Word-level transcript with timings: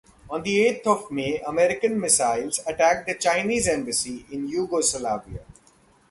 On 0.31 0.41
the 0.41 0.65
eighth 0.65 0.87
of 0.87 1.11
May, 1.11 1.39
American 1.45 1.99
missiles 1.99 2.59
attacked 2.65 3.05
the 3.05 3.13
Chinese 3.13 3.67
embassy 3.67 4.25
in 4.31 4.47
Yugoslavia. 4.47 5.41